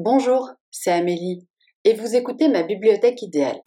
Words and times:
Bonjour, 0.00 0.52
c'est 0.70 0.92
Amélie 0.92 1.44
et 1.82 1.92
vous 1.94 2.14
écoutez 2.14 2.46
ma 2.46 2.62
bibliothèque 2.62 3.20
idéale. 3.20 3.60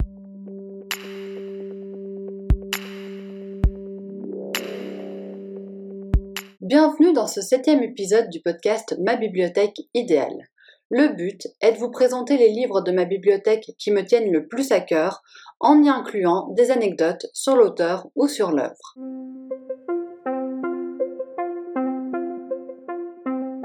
Bienvenue 6.62 7.12
dans 7.12 7.26
ce 7.26 7.42
septième 7.42 7.82
épisode 7.82 8.30
du 8.30 8.40
podcast 8.40 8.96
Ma 9.04 9.16
bibliothèque 9.16 9.76
idéale. 9.92 10.48
Le 10.88 11.08
but 11.08 11.48
est 11.60 11.72
de 11.72 11.78
vous 11.78 11.90
présenter 11.90 12.38
les 12.38 12.48
livres 12.48 12.80
de 12.80 12.92
ma 12.92 13.04
bibliothèque 13.04 13.72
qui 13.78 13.90
me 13.90 14.02
tiennent 14.02 14.32
le 14.32 14.48
plus 14.48 14.72
à 14.72 14.80
cœur 14.80 15.22
en 15.60 15.82
y 15.82 15.90
incluant 15.90 16.48
des 16.52 16.70
anecdotes 16.70 17.26
sur 17.34 17.56
l'auteur 17.56 18.08
ou 18.16 18.26
sur 18.26 18.52
l'œuvre. 18.52 18.94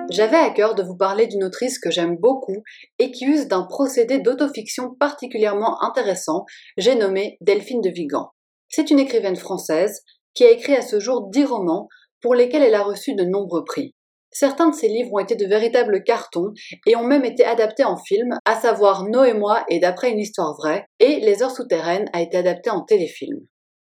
J'avais 0.10 0.38
à 0.38 0.50
cœur 0.52 0.74
de 0.74 0.84
vous 0.84 0.96
parler 0.96 1.28
d'une 1.28 1.44
autrice 1.44 1.80
que 1.80 1.92
j'aime 1.92 2.16
beaucoup 2.16 2.64
et 2.98 3.12
qui 3.12 3.26
use 3.26 3.48
d'un 3.48 3.64
procédé 3.64 4.20
d'autofiction 4.20 4.96
particulièrement 4.98 5.84
intéressant, 5.84 6.46
j'ai 6.78 6.96
nommé 6.96 7.38
Delphine 7.42 7.82
de 7.82 7.90
Vigan. 7.90 8.30
C'est 8.70 8.90
une 8.90 9.00
écrivaine 9.00 9.36
française 9.36 10.02
qui 10.34 10.46
a 10.46 10.52
écrit 10.52 10.76
à 10.76 10.82
ce 10.82 11.00
jour 11.00 11.30
dix 11.30 11.44
romans 11.44 11.90
pour 12.22 12.36
lesquels 12.36 12.64
elle 12.64 12.76
a 12.76 12.84
reçu 12.84 13.16
de 13.16 13.24
nombreux 13.24 13.66
prix. 13.66 13.94
Certains 14.32 14.70
de 14.70 14.76
ses 14.76 14.88
livres 14.88 15.14
ont 15.14 15.20
été 15.20 15.36
de 15.36 15.46
véritables 15.46 16.04
cartons 16.04 16.54
et 16.86 16.96
ont 16.96 17.06
même 17.06 17.26
été 17.26 17.44
adaptés 17.44 17.86
en 17.86 17.98
film, 17.98 18.38
à 18.46 18.56
savoir 18.60 19.04
No 19.06 19.24
et 19.24 19.34
moi 19.34 19.66
et 19.70 19.80
d'après 19.80 20.12
une 20.12 20.20
histoire 20.20 20.56
vraie, 20.56 20.86
et 21.00 21.20
Les 21.20 21.44
heures 21.44 21.56
souterraines 21.56 22.10
a 22.14 22.22
été 22.22 22.38
adapté 22.38 22.70
en 22.70 22.84
téléfilm. 22.84 23.40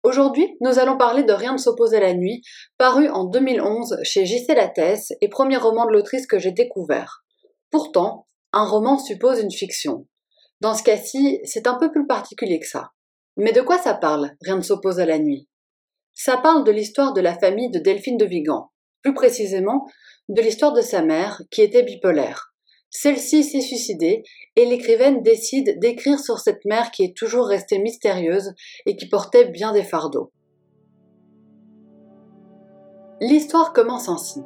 Aujourd'hui, 0.05 0.55
nous 0.61 0.79
allons 0.79 0.99
parler 0.99 1.23
de 1.23 1.33
Rien 1.33 1.55
ne 1.55 1.59
s'oppose 1.59 1.95
à 1.95 2.01
la 2.01 2.13
nuit, 2.13 2.43
paru 2.77 3.09
en 3.09 3.25
2011 3.25 4.01
chez 4.03 4.27
J.C. 4.27 4.55
Lattès 4.55 5.13
et 5.23 5.31
premier 5.31 5.57
roman 5.57 5.87
de 5.87 5.93
l'autrice 5.93 6.27
que 6.27 6.39
j'ai 6.39 6.53
découvert. 6.53 7.25
Pourtant, 7.71 8.27
un 8.53 8.67
roman 8.67 8.99
suppose 8.99 9.41
une 9.41 9.51
fiction. 9.51 10.07
Dans 10.61 10.75
ce 10.75 10.83
cas-ci, 10.83 11.41
c'est 11.45 11.67
un 11.67 11.79
peu 11.79 11.91
plus 11.91 12.07
particulier 12.07 12.61
que 12.61 12.69
ça. 12.69 12.91
Mais 13.39 13.53
de 13.53 13.63
quoi 13.63 13.79
ça 13.79 13.95
parle, 13.95 14.33
Rien 14.43 14.57
ne 14.57 14.63
s'oppose 14.63 15.01
à 15.01 15.07
la 15.07 15.19
nuit? 15.19 15.49
Ça 16.13 16.37
parle 16.37 16.65
de 16.65 16.71
l'histoire 16.71 17.15
de 17.15 17.23
la 17.23 17.39
famille 17.39 17.71
de 17.71 17.79
Delphine 17.79 18.19
de 18.19 18.27
Vigan, 18.27 18.73
plus 19.03 19.15
précisément 19.15 19.87
de 20.29 20.43
l'histoire 20.43 20.75
de 20.75 20.83
sa 20.83 21.03
mère, 21.03 21.41
qui 21.51 21.63
était 21.63 21.83
bipolaire. 21.83 22.54
Celle-ci 22.97 23.43
s'est 23.43 23.61
suicidée 23.61 24.23
et 24.55 24.65
l'écrivaine 24.65 25.21
décide 25.21 25.81
d'écrire 25.81 26.21
sur 26.21 26.39
cette 26.39 26.65
mère 26.65 26.93
qui 26.93 27.03
est 27.03 27.17
toujours 27.17 27.47
restée 27.47 27.81
mystérieuse 27.81 28.55
et 28.87 28.95
qui 28.95 29.09
portait 29.09 29.47
bien 29.47 29.73
des 29.73 29.83
fardeaux. 29.83 30.31
L'histoire 33.21 33.73
commence 33.73 34.09
ainsi. 34.09 34.43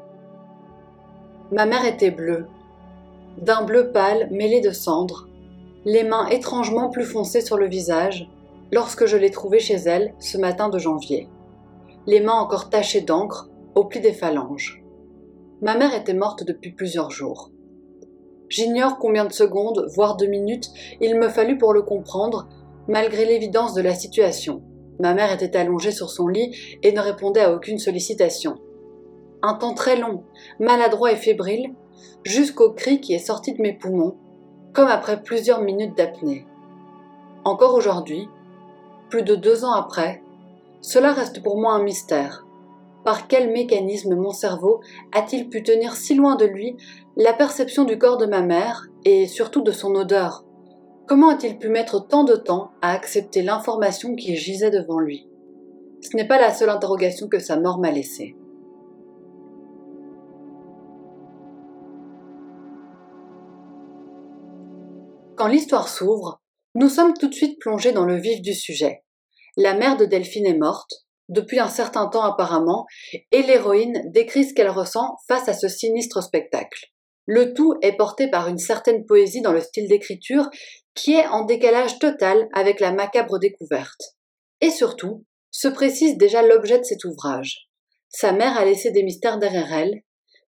Ma 1.52 1.66
mère 1.66 1.84
était 1.84 2.10
bleue, 2.10 2.46
d'un 3.36 3.62
bleu 3.64 3.92
pâle 3.92 4.28
mêlé 4.30 4.62
de 4.62 4.70
cendres, 4.70 5.28
les 5.84 6.02
mains 6.04 6.26
étrangement 6.28 6.88
plus 6.88 7.04
foncées 7.04 7.42
sur 7.42 7.58
le 7.58 7.68
visage, 7.68 8.30
lorsque 8.72 9.04
je 9.04 9.18
l'ai 9.18 9.30
trouvée 9.30 9.60
chez 9.60 9.76
elle 9.76 10.14
ce 10.20 10.38
matin 10.38 10.70
de 10.70 10.78
janvier. 10.78 11.28
Les 12.06 12.20
mains 12.20 12.40
encore 12.40 12.70
tachées 12.70 13.02
d'encre 13.02 13.50
au 13.74 13.84
pli 13.84 14.00
des 14.00 14.14
phalanges. 14.14 14.82
Ma 15.60 15.76
mère 15.76 15.94
était 15.94 16.14
morte 16.14 16.44
depuis 16.44 16.72
plusieurs 16.72 17.10
jours. 17.10 17.50
J'ignore 18.48 18.98
combien 18.98 19.24
de 19.24 19.32
secondes, 19.32 19.86
voire 19.94 20.16
de 20.16 20.26
minutes, 20.26 20.70
il 21.00 21.18
me 21.18 21.28
fallut 21.28 21.58
pour 21.58 21.72
le 21.72 21.82
comprendre, 21.82 22.48
malgré 22.88 23.24
l'évidence 23.24 23.74
de 23.74 23.82
la 23.82 23.94
situation. 23.94 24.62
Ma 25.00 25.14
mère 25.14 25.32
était 25.32 25.56
allongée 25.56 25.92
sur 25.92 26.10
son 26.10 26.28
lit 26.28 26.56
et 26.82 26.92
ne 26.92 27.00
répondait 27.00 27.42
à 27.42 27.52
aucune 27.52 27.78
sollicitation. 27.78 28.56
Un 29.42 29.54
temps 29.54 29.74
très 29.74 29.96
long, 29.96 30.24
maladroit 30.58 31.12
et 31.12 31.16
fébrile, 31.16 31.74
jusqu'au 32.24 32.72
cri 32.72 33.00
qui 33.00 33.14
est 33.14 33.18
sorti 33.18 33.52
de 33.52 33.62
mes 33.62 33.74
poumons, 33.74 34.16
comme 34.72 34.88
après 34.88 35.22
plusieurs 35.22 35.60
minutes 35.60 35.96
d'apnée. 35.96 36.46
Encore 37.44 37.74
aujourd'hui, 37.74 38.28
plus 39.10 39.22
de 39.22 39.34
deux 39.34 39.64
ans 39.64 39.72
après, 39.72 40.22
cela 40.80 41.12
reste 41.12 41.42
pour 41.42 41.60
moi 41.60 41.72
un 41.74 41.82
mystère. 41.82 42.47
Par 43.08 43.26
quel 43.26 43.50
mécanisme 43.50 44.16
mon 44.16 44.32
cerveau 44.32 44.82
a-t-il 45.12 45.48
pu 45.48 45.62
tenir 45.62 45.96
si 45.96 46.14
loin 46.14 46.36
de 46.36 46.44
lui 46.44 46.76
la 47.16 47.32
perception 47.32 47.84
du 47.84 47.96
corps 47.96 48.18
de 48.18 48.26
ma 48.26 48.42
mère 48.42 48.86
et 49.06 49.26
surtout 49.26 49.62
de 49.62 49.72
son 49.72 49.94
odeur? 49.94 50.44
Comment 51.06 51.30
a-t-il 51.30 51.56
pu 51.56 51.70
mettre 51.70 52.06
tant 52.06 52.24
de 52.24 52.36
temps 52.36 52.70
à 52.82 52.92
accepter 52.92 53.40
l'information 53.40 54.14
qui 54.14 54.36
gisait 54.36 54.70
devant 54.70 54.98
lui? 54.98 55.26
Ce 56.02 56.14
n'est 56.18 56.28
pas 56.28 56.38
la 56.38 56.52
seule 56.52 56.68
interrogation 56.68 57.28
que 57.28 57.38
sa 57.38 57.58
mort 57.58 57.78
m'a 57.78 57.90
laissée. 57.90 58.36
Quand 65.34 65.48
l'histoire 65.48 65.88
s'ouvre, 65.88 66.42
nous 66.74 66.90
sommes 66.90 67.14
tout 67.14 67.28
de 67.28 67.34
suite 67.34 67.58
plongés 67.58 67.92
dans 67.92 68.04
le 68.04 68.16
vif 68.16 68.42
du 68.42 68.52
sujet. 68.52 69.02
La 69.56 69.72
mère 69.72 69.96
de 69.96 70.04
Delphine 70.04 70.44
est 70.44 70.58
morte, 70.58 71.07
depuis 71.28 71.60
un 71.60 71.68
certain 71.68 72.08
temps 72.08 72.24
apparemment, 72.24 72.86
et 73.32 73.42
l'héroïne 73.42 74.02
décrit 74.06 74.44
ce 74.44 74.54
qu'elle 74.54 74.70
ressent 74.70 75.16
face 75.26 75.48
à 75.48 75.52
ce 75.52 75.68
sinistre 75.68 76.22
spectacle. 76.22 76.86
Le 77.26 77.52
tout 77.52 77.74
est 77.82 77.96
porté 77.96 78.28
par 78.28 78.48
une 78.48 78.58
certaine 78.58 79.04
poésie 79.04 79.42
dans 79.42 79.52
le 79.52 79.60
style 79.60 79.88
d'écriture 79.88 80.48
qui 80.94 81.14
est 81.14 81.26
en 81.26 81.44
décalage 81.44 81.98
total 81.98 82.48
avec 82.54 82.80
la 82.80 82.92
macabre 82.92 83.38
découverte. 83.38 84.16
Et 84.60 84.70
surtout, 84.70 85.24
se 85.50 85.68
précise 85.68 86.16
déjà 86.16 86.42
l'objet 86.42 86.78
de 86.78 86.84
cet 86.84 87.04
ouvrage. 87.04 87.68
Sa 88.08 88.32
mère 88.32 88.56
a 88.56 88.64
laissé 88.64 88.90
des 88.90 89.02
mystères 89.02 89.38
derrière 89.38 89.72
elle, 89.72 90.02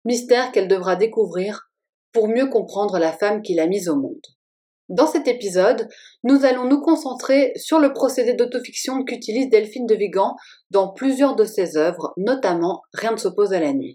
mystères 0.04 0.52
qu'elle 0.52 0.69
devra 0.69 0.96
découvrir 0.96 1.70
pour 2.12 2.28
mieux 2.28 2.46
comprendre 2.46 2.98
la 2.98 3.12
femme 3.12 3.42
qui 3.42 3.54
l'a 3.54 3.66
mise 3.66 3.88
au 3.88 3.96
monde. 3.96 4.26
Dans 4.90 5.06
cet 5.06 5.28
épisode, 5.28 5.88
nous 6.24 6.44
allons 6.44 6.64
nous 6.64 6.80
concentrer 6.80 7.52
sur 7.54 7.78
le 7.78 7.92
procédé 7.92 8.34
d'autofiction 8.34 9.04
qu'utilise 9.04 9.48
Delphine 9.48 9.86
de 9.86 9.94
Vigan 9.94 10.34
dans 10.72 10.92
plusieurs 10.92 11.36
de 11.36 11.44
ses 11.44 11.76
œuvres, 11.76 12.12
notamment 12.16 12.82
Rien 12.92 13.12
ne 13.12 13.16
s'oppose 13.16 13.52
à 13.52 13.60
la 13.60 13.72
nuit. 13.72 13.94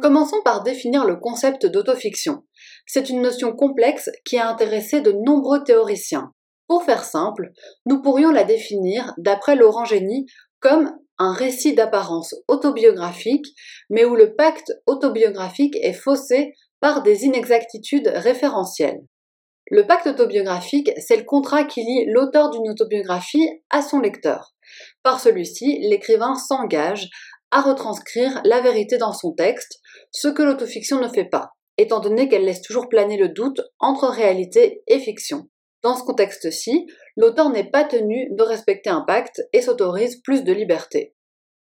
Commençons 0.00 0.40
par 0.44 0.62
définir 0.62 1.04
le 1.04 1.16
concept 1.16 1.66
d'autofiction. 1.66 2.44
C'est 2.86 3.10
une 3.10 3.20
notion 3.20 3.52
complexe 3.52 4.08
qui 4.24 4.38
a 4.38 4.48
intéressé 4.48 5.00
de 5.00 5.10
nombreux 5.10 5.64
théoriciens. 5.64 6.30
Pour 6.68 6.84
faire 6.84 7.02
simple, 7.02 7.50
nous 7.84 8.00
pourrions 8.00 8.30
la 8.30 8.44
définir, 8.44 9.12
d'après 9.18 9.56
Laurent 9.56 9.84
Génie, 9.84 10.26
comme 10.60 10.92
un 11.18 11.32
récit 11.32 11.74
d'apparence 11.74 12.34
autobiographique, 12.46 13.46
mais 13.90 14.04
où 14.04 14.14
le 14.14 14.34
pacte 14.34 14.72
autobiographique 14.86 15.76
est 15.82 15.92
faussé 15.92 16.54
par 16.80 17.02
des 17.02 17.24
inexactitudes 17.24 18.08
référentielles. 18.14 19.00
Le 19.70 19.86
pacte 19.86 20.06
autobiographique, 20.06 20.90
c'est 20.98 21.16
le 21.16 21.24
contrat 21.24 21.64
qui 21.64 21.80
lie 21.80 22.06
l'auteur 22.06 22.50
d'une 22.50 22.70
autobiographie 22.70 23.48
à 23.70 23.82
son 23.82 24.00
lecteur. 24.00 24.54
Par 25.02 25.20
celui-ci, 25.20 25.78
l'écrivain 25.82 26.34
s'engage 26.34 27.08
à 27.50 27.60
retranscrire 27.60 28.40
la 28.44 28.60
vérité 28.60 28.96
dans 28.96 29.12
son 29.12 29.32
texte, 29.32 29.80
ce 30.10 30.28
que 30.28 30.42
l'autofiction 30.42 31.00
ne 31.00 31.08
fait 31.08 31.24
pas, 31.24 31.50
étant 31.76 32.00
donné 32.00 32.28
qu'elle 32.28 32.44
laisse 32.44 32.62
toujours 32.62 32.88
planer 32.88 33.16
le 33.16 33.28
doute 33.28 33.60
entre 33.78 34.06
réalité 34.08 34.82
et 34.86 35.00
fiction. 35.00 35.48
Dans 35.82 35.96
ce 35.96 36.02
contexte-ci, 36.02 36.86
l'auteur 37.16 37.50
n'est 37.50 37.70
pas 37.70 37.84
tenu 37.84 38.28
de 38.32 38.42
respecter 38.42 38.90
un 38.90 39.02
pacte 39.02 39.42
et 39.52 39.62
s'autorise 39.62 40.20
plus 40.22 40.42
de 40.42 40.52
liberté. 40.52 41.14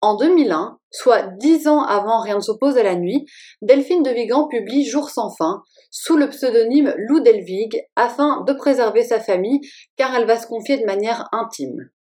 En 0.03 0.15
2001, 0.15 0.79
soit 0.89 1.27
dix 1.37 1.67
ans 1.67 1.83
avant 1.83 2.21
Rien 2.21 2.37
ne 2.37 2.41
s'oppose 2.41 2.75
à 2.77 2.83
la 2.83 2.95
nuit, 2.95 3.25
Delphine 3.61 4.01
de 4.01 4.09
Vigan 4.09 4.47
publie 4.47 4.83
Jour 4.83 5.11
sans 5.11 5.29
fin, 5.35 5.61
sous 5.91 6.17
le 6.17 6.29
pseudonyme 6.29 6.95
Lou 6.97 7.19
Delvig, 7.19 7.79
afin 7.95 8.43
de 8.47 8.53
préserver 8.53 9.03
sa 9.03 9.19
famille, 9.19 9.61
car 9.97 10.15
elle 10.15 10.25
va 10.25 10.39
se 10.39 10.47
confier 10.47 10.79
de 10.79 10.85
manière 10.85 11.29
intime. 11.31 11.91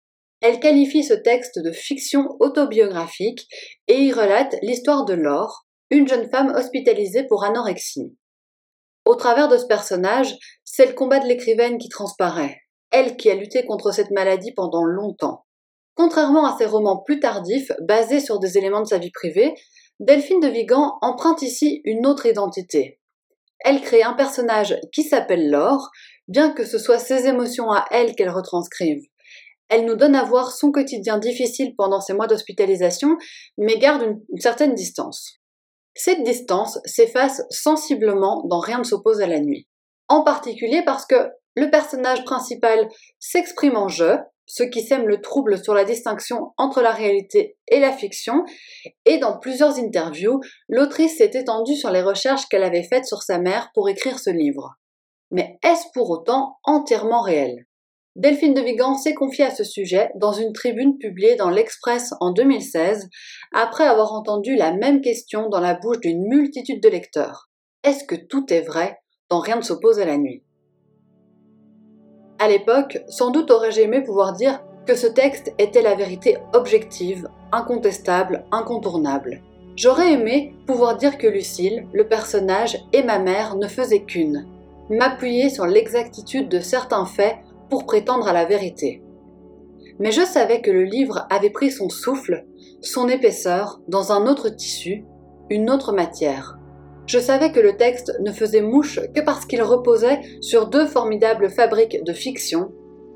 Elle 0.40 0.60
qualifie 0.60 1.04
ce 1.04 1.12
texte 1.12 1.58
de 1.58 1.72
fiction 1.72 2.36
autobiographique 2.40 3.46
et 3.86 4.04
y 4.04 4.12
relate 4.12 4.56
l'histoire 4.62 5.04
de 5.04 5.12
Laure, 5.12 5.66
une 5.90 6.08
jeune 6.08 6.30
femme 6.30 6.54
hospitalisée 6.56 7.24
pour 7.24 7.44
anorexie. 7.44 8.16
Au 9.04 9.14
travers 9.14 9.48
de 9.48 9.56
ce 9.56 9.66
personnage, 9.66 10.36
c'est 10.64 10.86
le 10.86 10.92
combat 10.92 11.18
de 11.18 11.26
l'écrivaine 11.26 11.78
qui 11.78 11.88
transparaît, 11.88 12.58
elle 12.90 13.16
qui 13.16 13.30
a 13.30 13.34
lutté 13.34 13.64
contre 13.64 13.92
cette 13.92 14.10
maladie 14.10 14.52
pendant 14.52 14.84
longtemps. 14.84 15.44
Contrairement 15.94 16.46
à 16.46 16.56
ses 16.56 16.66
romans 16.66 17.02
plus 17.04 17.20
tardifs, 17.20 17.72
basés 17.80 18.20
sur 18.20 18.38
des 18.38 18.56
éléments 18.58 18.82
de 18.82 18.86
sa 18.86 18.98
vie 18.98 19.10
privée, 19.10 19.54
Delphine 20.00 20.40
de 20.40 20.48
Vigan 20.48 20.96
emprunte 21.02 21.42
ici 21.42 21.82
une 21.84 22.06
autre 22.06 22.26
identité. 22.26 23.00
Elle 23.58 23.82
crée 23.82 24.02
un 24.02 24.14
personnage 24.14 24.78
qui 24.92 25.02
s'appelle 25.02 25.50
Laure, 25.50 25.90
bien 26.28 26.52
que 26.52 26.64
ce 26.64 26.78
soit 26.78 26.98
ses 26.98 27.26
émotions 27.26 27.70
à 27.70 27.84
elle 27.90 28.14
qu'elle 28.14 28.30
retranscrive. 28.30 29.02
Elle 29.68 29.84
nous 29.84 29.96
donne 29.96 30.14
à 30.14 30.24
voir 30.24 30.52
son 30.52 30.72
quotidien 30.72 31.18
difficile 31.18 31.74
pendant 31.76 32.00
ses 32.00 32.14
mois 32.14 32.26
d'hospitalisation, 32.26 33.16
mais 33.58 33.78
garde 33.78 34.02
une 34.02 34.40
certaine 34.40 34.74
distance. 34.74 35.39
Cette 35.94 36.22
distance 36.22 36.78
s'efface 36.84 37.42
sensiblement 37.50 38.44
dans 38.48 38.60
Rien 38.60 38.78
ne 38.78 38.84
s'oppose 38.84 39.20
à 39.20 39.26
la 39.26 39.40
nuit. 39.40 39.66
En 40.08 40.22
particulier 40.22 40.82
parce 40.84 41.06
que 41.06 41.30
le 41.56 41.70
personnage 41.70 42.24
principal 42.24 42.88
s'exprime 43.18 43.76
en 43.76 43.88
je, 43.88 44.16
ce 44.46 44.64
qui 44.64 44.82
sème 44.82 45.06
le 45.06 45.20
trouble 45.20 45.62
sur 45.62 45.74
la 45.74 45.84
distinction 45.84 46.52
entre 46.56 46.82
la 46.82 46.90
réalité 46.90 47.56
et 47.68 47.78
la 47.78 47.92
fiction, 47.92 48.44
et 49.04 49.18
dans 49.18 49.38
plusieurs 49.38 49.78
interviews, 49.78 50.40
l'autrice 50.68 51.18
s'est 51.18 51.30
étendue 51.34 51.76
sur 51.76 51.90
les 51.90 52.02
recherches 52.02 52.48
qu'elle 52.48 52.64
avait 52.64 52.82
faites 52.82 53.06
sur 53.06 53.22
sa 53.22 53.38
mère 53.38 53.70
pour 53.74 53.88
écrire 53.88 54.18
ce 54.18 54.30
livre. 54.30 54.74
Mais 55.30 55.58
est-ce 55.62 55.86
pour 55.94 56.10
autant 56.10 56.58
entièrement 56.64 57.20
réel? 57.20 57.66
Delphine 58.20 58.52
de 58.52 58.60
Vigan 58.60 58.96
s'est 58.96 59.14
confiée 59.14 59.46
à 59.46 59.50
ce 59.50 59.64
sujet 59.64 60.10
dans 60.14 60.32
une 60.32 60.52
tribune 60.52 60.98
publiée 60.98 61.36
dans 61.36 61.48
l'Express 61.48 62.12
en 62.20 62.32
2016, 62.32 63.08
après 63.54 63.84
avoir 63.84 64.12
entendu 64.12 64.56
la 64.56 64.74
même 64.74 65.00
question 65.00 65.48
dans 65.48 65.58
la 65.58 65.72
bouche 65.72 66.00
d'une 66.00 66.28
multitude 66.28 66.82
de 66.82 66.90
lecteurs. 66.90 67.48
Est-ce 67.82 68.04
que 68.04 68.14
tout 68.14 68.52
est 68.52 68.60
vrai 68.60 68.98
dans 69.30 69.38
Rien 69.38 69.56
ne 69.56 69.62
s'oppose 69.62 70.00
à 70.00 70.04
la 70.04 70.18
nuit? 70.18 70.42
À 72.38 72.46
l'époque, 72.46 72.98
sans 73.08 73.30
doute 73.30 73.50
aurais-je 73.50 73.80
aimé 73.80 74.02
pouvoir 74.02 74.34
dire 74.34 74.62
que 74.86 74.96
ce 74.96 75.06
texte 75.06 75.54
était 75.56 75.80
la 75.80 75.94
vérité 75.94 76.36
objective, 76.52 77.26
incontestable, 77.52 78.44
incontournable. 78.52 79.40
J'aurais 79.76 80.12
aimé 80.12 80.52
pouvoir 80.66 80.98
dire 80.98 81.16
que 81.16 81.26
Lucille, 81.26 81.86
le 81.94 82.06
personnage 82.06 82.76
et 82.92 83.02
ma 83.02 83.18
mère 83.18 83.56
ne 83.56 83.66
faisaient 83.66 84.04
qu'une, 84.04 84.46
m'appuyer 84.90 85.48
sur 85.48 85.66
l'exactitude 85.66 86.50
de 86.50 86.60
certains 86.60 87.06
faits 87.06 87.36
pour 87.70 87.86
prétendre 87.86 88.28
à 88.28 88.32
la 88.32 88.44
vérité. 88.44 89.02
Mais 89.98 90.12
je 90.12 90.22
savais 90.22 90.60
que 90.60 90.70
le 90.70 90.84
livre 90.84 91.26
avait 91.30 91.50
pris 91.50 91.70
son 91.70 91.88
souffle, 91.88 92.44
son 92.80 93.08
épaisseur, 93.08 93.80
dans 93.88 94.12
un 94.12 94.26
autre 94.26 94.48
tissu, 94.48 95.04
une 95.50 95.70
autre 95.70 95.92
matière. 95.92 96.58
Je 97.06 97.18
savais 97.18 97.52
que 97.52 97.60
le 97.60 97.76
texte 97.76 98.16
ne 98.20 98.32
faisait 98.32 98.62
mouche 98.62 99.00
que 99.14 99.20
parce 99.20 99.44
qu'il 99.44 99.62
reposait 99.62 100.20
sur 100.40 100.68
deux 100.68 100.86
formidables 100.86 101.50
fabriques 101.50 102.04
de 102.04 102.12
fiction, 102.12 102.72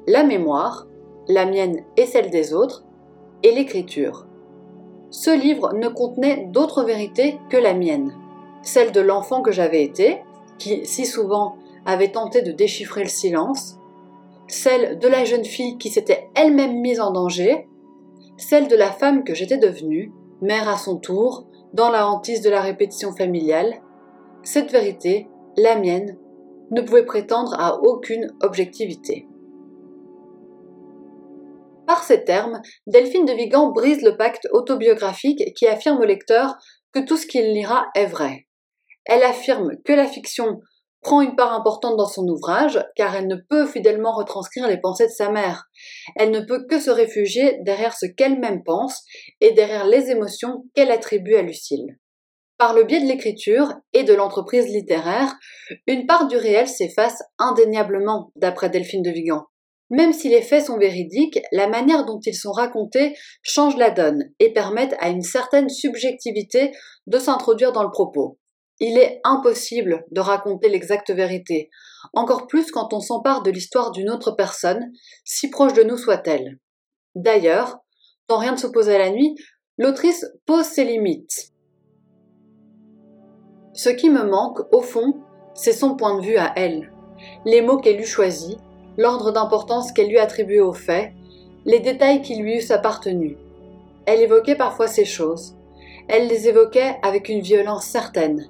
la 0.06 0.24
mémoire, 0.24 0.86
la 1.28 1.46
mienne 1.46 1.84
et 1.96 2.06
celle 2.06 2.30
des 2.30 2.52
autres, 2.52 2.84
et 3.42 3.52
l'écriture. 3.52 4.26
Ce 5.10 5.30
livre 5.30 5.72
ne 5.74 5.88
contenait 5.88 6.48
d'autre 6.50 6.82
vérité 6.82 7.38
que 7.50 7.56
la 7.56 7.72
mienne, 7.72 8.14
celle 8.62 8.92
de 8.92 9.00
l'enfant 9.00 9.42
que 9.42 9.52
j'avais 9.52 9.84
été, 9.84 10.22
qui 10.58 10.84
si 10.84 11.06
souvent 11.06 11.56
avait 11.86 12.10
tenté 12.10 12.42
de 12.42 12.52
déchiffrer 12.52 13.04
le 13.04 13.08
silence, 13.08 13.78
celle 14.48 14.98
de 14.98 15.08
la 15.08 15.24
jeune 15.24 15.44
fille 15.44 15.78
qui 15.78 15.90
s'était 15.90 16.28
elle-même 16.34 16.80
mise 16.80 17.00
en 17.00 17.12
danger, 17.12 17.68
celle 18.36 18.68
de 18.68 18.76
la 18.76 18.90
femme 18.90 19.24
que 19.24 19.34
j'étais 19.34 19.58
devenue, 19.58 20.12
mère 20.40 20.68
à 20.68 20.76
son 20.76 20.98
tour, 20.98 21.46
dans 21.72 21.90
la 21.90 22.08
hantise 22.08 22.40
de 22.42 22.50
la 22.50 22.60
répétition 22.60 23.12
familiale, 23.12 23.80
cette 24.42 24.70
vérité, 24.70 25.28
la 25.56 25.76
mienne, 25.76 26.18
ne 26.70 26.80
pouvait 26.80 27.04
prétendre 27.04 27.54
à 27.58 27.80
aucune 27.82 28.28
objectivité. 28.42 29.26
Par 31.86 32.02
ces 32.02 32.24
termes, 32.24 32.62
Delphine 32.86 33.26
de 33.26 33.32
Vigan 33.32 33.70
brise 33.70 34.02
le 34.02 34.16
pacte 34.16 34.48
autobiographique 34.52 35.54
qui 35.54 35.66
affirme 35.66 36.00
au 36.00 36.04
lecteur 36.04 36.56
que 36.92 37.00
tout 37.00 37.16
ce 37.16 37.26
qu'il 37.26 37.52
lira 37.52 37.86
est 37.94 38.06
vrai. 38.06 38.46
Elle 39.04 39.22
affirme 39.22 39.76
que 39.84 39.92
la 39.92 40.06
fiction 40.06 40.60
prend 41.04 41.20
une 41.20 41.36
part 41.36 41.52
importante 41.52 41.96
dans 41.96 42.08
son 42.08 42.26
ouvrage, 42.26 42.82
car 42.96 43.14
elle 43.14 43.28
ne 43.28 43.36
peut 43.36 43.66
fidèlement 43.66 44.12
retranscrire 44.12 44.66
les 44.66 44.80
pensées 44.80 45.06
de 45.06 45.12
sa 45.12 45.30
mère. 45.30 45.66
Elle 46.16 46.30
ne 46.30 46.40
peut 46.40 46.66
que 46.68 46.80
se 46.80 46.90
réfugier 46.90 47.58
derrière 47.60 47.94
ce 47.94 48.06
qu'elle-même 48.06 48.64
pense 48.64 49.04
et 49.40 49.52
derrière 49.52 49.86
les 49.86 50.10
émotions 50.10 50.64
qu'elle 50.74 50.90
attribue 50.90 51.36
à 51.36 51.42
Lucille. 51.42 51.98
Par 52.56 52.72
le 52.72 52.84
biais 52.84 53.00
de 53.00 53.06
l'écriture 53.06 53.74
et 53.92 54.04
de 54.04 54.14
l'entreprise 54.14 54.66
littéraire, 54.66 55.34
une 55.86 56.06
part 56.06 56.26
du 56.26 56.36
réel 56.36 56.66
s'efface 56.66 57.22
indéniablement, 57.38 58.32
d'après 58.36 58.70
Delphine 58.70 59.02
de 59.02 59.10
Vigan. 59.10 59.44
Même 59.90 60.14
si 60.14 60.30
les 60.30 60.40
faits 60.40 60.64
sont 60.64 60.78
véridiques, 60.78 61.40
la 61.52 61.68
manière 61.68 62.06
dont 62.06 62.20
ils 62.24 62.34
sont 62.34 62.52
racontés 62.52 63.14
change 63.42 63.76
la 63.76 63.90
donne 63.90 64.24
et 64.38 64.52
permettent 64.52 64.96
à 65.00 65.10
une 65.10 65.22
certaine 65.22 65.68
subjectivité 65.68 66.72
de 67.06 67.18
s'introduire 67.18 67.72
dans 67.72 67.82
le 67.82 67.90
propos. 67.90 68.38
Il 68.80 68.98
est 68.98 69.20
impossible 69.22 70.04
de 70.10 70.20
raconter 70.20 70.68
l'exacte 70.68 71.10
vérité, 71.10 71.70
encore 72.12 72.46
plus 72.46 72.70
quand 72.70 72.92
on 72.92 73.00
s'empare 73.00 73.42
de 73.42 73.50
l'histoire 73.50 73.92
d'une 73.92 74.10
autre 74.10 74.32
personne, 74.32 74.90
si 75.24 75.48
proche 75.48 75.74
de 75.74 75.84
nous 75.84 75.96
soit-elle. 75.96 76.58
D'ailleurs, 77.14 77.78
dans 78.28 78.38
Rien 78.38 78.52
ne 78.52 78.56
s'oppose 78.56 78.88
à 78.88 78.98
la 78.98 79.10
nuit, 79.10 79.36
l'autrice 79.78 80.26
pose 80.46 80.64
ses 80.64 80.84
limites. 80.84 81.52
Ce 83.74 83.90
qui 83.90 84.10
me 84.10 84.24
manque, 84.24 84.60
au 84.72 84.80
fond, 84.80 85.20
c'est 85.54 85.72
son 85.72 85.96
point 85.96 86.18
de 86.18 86.24
vue 86.24 86.36
à 86.36 86.52
elle, 86.56 86.92
les 87.44 87.60
mots 87.60 87.78
qu'elle 87.78 88.00
eut 88.00 88.06
choisis, 88.06 88.56
l'ordre 88.96 89.32
d'importance 89.32 89.92
qu'elle 89.92 90.08
lui 90.08 90.18
attribuait 90.18 90.60
aux 90.60 90.72
faits, 90.72 91.12
les 91.64 91.80
détails 91.80 92.22
qui 92.22 92.36
lui 92.36 92.56
eussent 92.56 92.70
appartenu. 92.70 93.36
Elle 94.06 94.20
évoquait 94.20 94.56
parfois 94.56 94.86
ces 94.86 95.04
choses. 95.04 95.56
Elle 96.08 96.28
les 96.28 96.48
évoquait 96.48 96.96
avec 97.02 97.28
une 97.28 97.40
violence 97.40 97.86
certaine, 97.86 98.48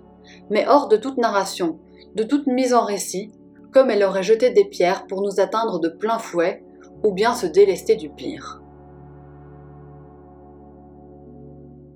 mais 0.50 0.66
hors 0.66 0.88
de 0.88 0.96
toute 0.96 1.18
narration, 1.18 1.78
de 2.14 2.22
toute 2.22 2.46
mise 2.46 2.74
en 2.74 2.84
récit, 2.84 3.32
comme 3.72 3.90
elle 3.90 4.04
aurait 4.04 4.22
jeté 4.22 4.50
des 4.50 4.64
pierres 4.64 5.06
pour 5.06 5.22
nous 5.22 5.40
atteindre 5.40 5.80
de 5.80 5.88
plein 5.88 6.18
fouet, 6.18 6.62
ou 7.02 7.12
bien 7.12 7.34
se 7.34 7.46
délester 7.46 7.96
du 7.96 8.08
pire. 8.08 8.60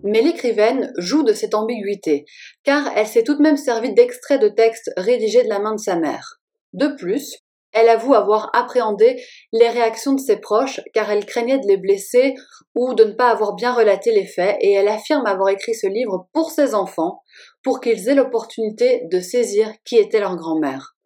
Mais 0.02 0.22
l'écrivaine 0.22 0.92
joue 0.96 1.22
de 1.22 1.32
cette 1.32 1.54
ambiguïté, 1.54 2.24
car 2.62 2.90
elle 2.96 3.06
s'est 3.06 3.24
tout 3.24 3.36
de 3.36 3.42
même 3.42 3.56
servie 3.56 3.94
d'extraits 3.94 4.40
de 4.40 4.48
textes 4.48 4.90
rédigés 4.96 5.42
de 5.42 5.48
la 5.48 5.58
main 5.58 5.74
de 5.74 5.80
sa 5.80 5.96
mère. 5.96 6.40
De 6.72 6.88
plus, 6.88 7.38
elle 7.72 7.88
avoue 7.88 8.14
avoir 8.14 8.50
appréhendé 8.54 9.22
les 9.52 9.68
réactions 9.68 10.14
de 10.14 10.20
ses 10.20 10.38
proches 10.38 10.80
car 10.94 11.10
elle 11.10 11.26
craignait 11.26 11.58
de 11.58 11.66
les 11.66 11.76
blesser 11.76 12.34
ou 12.74 12.94
de 12.94 13.04
ne 13.04 13.12
pas 13.12 13.30
avoir 13.30 13.54
bien 13.54 13.72
relaté 13.72 14.10
les 14.10 14.26
faits 14.26 14.56
et 14.60 14.72
elle 14.72 14.88
affirme 14.88 15.26
avoir 15.26 15.50
écrit 15.50 15.74
ce 15.74 15.86
livre 15.86 16.28
pour 16.32 16.50
ses 16.50 16.74
enfants, 16.74 17.22
pour 17.62 17.80
qu'ils 17.80 18.08
aient 18.08 18.14
l'opportunité 18.14 19.02
de 19.10 19.20
saisir 19.20 19.72
qui 19.84 19.96
était 19.96 20.20
leur 20.20 20.36
grand-mère. 20.36 20.96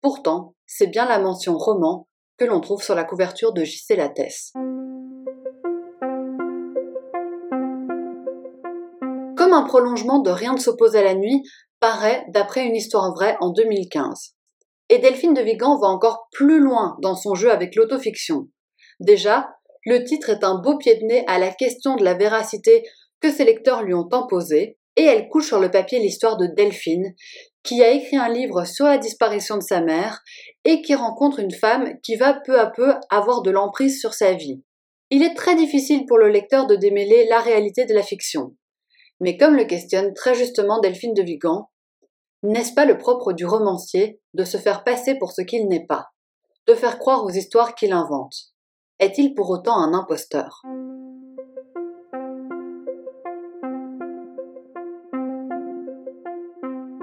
Pourtant, 0.00 0.54
c'est 0.66 0.86
bien 0.86 1.06
la 1.06 1.18
mention 1.18 1.56
roman 1.56 2.08
que 2.38 2.44
l'on 2.44 2.60
trouve 2.60 2.82
sur 2.82 2.94
la 2.94 3.04
couverture 3.04 3.52
de 3.52 3.64
J.C. 3.64 3.96
Lattès. 3.96 4.52
Comme 9.36 9.52
un 9.52 9.64
prolongement 9.64 10.20
de 10.20 10.30
Rien 10.30 10.54
ne 10.54 10.60
s'oppose 10.60 10.96
à 10.96 11.02
la 11.02 11.14
nuit, 11.14 11.42
paraît 11.80 12.24
d'après 12.28 12.64
une 12.64 12.76
histoire 12.76 13.12
vraie 13.12 13.36
en 13.40 13.50
2015. 13.50 14.34
Et 14.88 14.98
Delphine 14.98 15.34
de 15.34 15.42
Vigan 15.42 15.78
va 15.78 15.88
encore 15.88 16.28
plus 16.32 16.60
loin 16.60 16.96
dans 17.02 17.14
son 17.14 17.34
jeu 17.34 17.50
avec 17.50 17.74
l'autofiction. 17.76 18.48
Déjà, 19.00 19.48
le 19.84 20.04
titre 20.04 20.30
est 20.30 20.44
un 20.44 20.56
beau 20.56 20.76
pied 20.76 20.96
de 20.96 21.04
nez 21.04 21.24
à 21.26 21.38
la 21.38 21.50
question 21.50 21.96
de 21.96 22.04
la 22.04 22.14
véracité 22.14 22.84
que 23.20 23.30
ses 23.30 23.44
lecteurs 23.44 23.82
lui 23.82 23.94
ont 23.94 24.04
tant 24.04 24.26
posée, 24.26 24.77
et 24.98 25.04
elle 25.04 25.28
couche 25.28 25.46
sur 25.46 25.60
le 25.60 25.70
papier 25.70 26.00
l'histoire 26.00 26.36
de 26.36 26.46
Delphine, 26.46 27.14
qui 27.62 27.82
a 27.84 27.90
écrit 27.90 28.16
un 28.16 28.28
livre 28.28 28.64
sur 28.64 28.84
la 28.84 28.98
disparition 28.98 29.56
de 29.56 29.62
sa 29.62 29.80
mère 29.80 30.20
et 30.64 30.82
qui 30.82 30.94
rencontre 30.94 31.38
une 31.38 31.54
femme 31.54 31.94
qui 32.02 32.16
va 32.16 32.34
peu 32.34 32.58
à 32.58 32.66
peu 32.66 32.92
avoir 33.08 33.42
de 33.42 33.52
l'emprise 33.52 34.00
sur 34.00 34.12
sa 34.12 34.32
vie. 34.32 34.60
Il 35.10 35.22
est 35.22 35.34
très 35.34 35.54
difficile 35.54 36.04
pour 36.06 36.18
le 36.18 36.28
lecteur 36.28 36.66
de 36.66 36.74
démêler 36.74 37.26
la 37.30 37.38
réalité 37.38 37.86
de 37.86 37.94
la 37.94 38.02
fiction. 38.02 38.56
Mais 39.20 39.36
comme 39.36 39.54
le 39.54 39.64
questionne 39.64 40.14
très 40.14 40.34
justement 40.34 40.80
Delphine 40.80 41.14
de 41.14 41.22
Vigan, 41.22 41.70
n'est-ce 42.42 42.74
pas 42.74 42.84
le 42.84 42.98
propre 42.98 43.32
du 43.32 43.46
romancier 43.46 44.20
de 44.34 44.44
se 44.44 44.56
faire 44.56 44.82
passer 44.82 45.16
pour 45.16 45.30
ce 45.30 45.42
qu'il 45.42 45.68
n'est 45.68 45.86
pas, 45.86 46.08
de 46.66 46.74
faire 46.74 46.98
croire 46.98 47.24
aux 47.24 47.30
histoires 47.30 47.76
qu'il 47.76 47.92
invente? 47.92 48.34
Est-il 48.98 49.34
pour 49.34 49.48
autant 49.50 49.76
un 49.76 49.94
imposteur? 49.94 50.62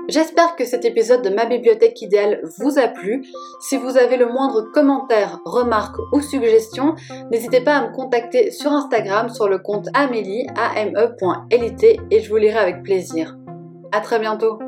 J'espère 0.07 0.55
que 0.55 0.65
cet 0.65 0.85
épisode 0.85 1.23
de 1.23 1.29
ma 1.29 1.45
bibliothèque 1.45 2.01
idéale 2.01 2.41
vous 2.57 2.77
a 2.77 2.87
plu. 2.87 3.25
Si 3.59 3.77
vous 3.77 3.97
avez 3.97 4.17
le 4.17 4.27
moindre 4.27 4.61
commentaire, 4.73 5.39
remarque 5.45 5.97
ou 6.13 6.21
suggestion, 6.21 6.95
n'hésitez 7.31 7.61
pas 7.61 7.77
à 7.77 7.87
me 7.87 7.93
contacter 7.93 8.51
sur 8.51 8.71
Instagram 8.71 9.29
sur 9.29 9.47
le 9.47 9.57
compte 9.57 9.87
amélie, 9.95 10.45
et 12.11 12.19
je 12.19 12.29
vous 12.29 12.37
lirai 12.37 12.57
avec 12.57 12.83
plaisir. 12.83 13.35
À 13.91 14.01
très 14.01 14.19
bientôt 14.19 14.59